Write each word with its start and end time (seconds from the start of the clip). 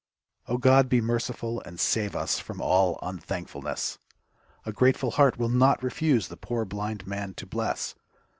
Oh, 0.47 0.57
God, 0.57 0.89
be 0.89 0.99
merciful 0.99 1.61
and 1.63 1.79
save 1.79 2.15
Us 2.15 2.39
from 2.39 2.59
all 2.59 2.97
un 3.03 3.19
thank 3.19 3.49
fulness! 3.49 3.99
A 4.65 4.71
grateful 4.73 5.11
heart 5.11 5.37
will 5.37 5.47
not 5.47 5.83
refuse 5.83 6.27
The 6.27 6.37
poor 6.37 6.65
blind 6.65 7.05
man 7.05 7.35
to 7.35 7.45
bless. 7.45 7.93